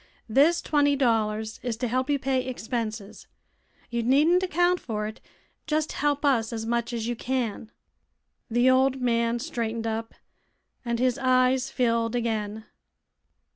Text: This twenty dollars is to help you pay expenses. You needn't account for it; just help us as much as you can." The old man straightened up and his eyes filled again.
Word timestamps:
This 0.27 0.63
twenty 0.63 0.95
dollars 0.95 1.59
is 1.61 1.77
to 1.77 1.87
help 1.87 2.09
you 2.09 2.17
pay 2.17 2.43
expenses. 2.47 3.27
You 3.91 4.01
needn't 4.01 4.41
account 4.41 4.79
for 4.79 5.05
it; 5.05 5.21
just 5.67 5.91
help 5.91 6.25
us 6.25 6.51
as 6.51 6.65
much 6.65 6.91
as 6.91 7.07
you 7.07 7.15
can." 7.15 7.71
The 8.49 8.67
old 8.67 8.99
man 8.99 9.37
straightened 9.37 9.85
up 9.85 10.15
and 10.83 10.97
his 10.97 11.19
eyes 11.19 11.69
filled 11.69 12.15
again. 12.15 12.65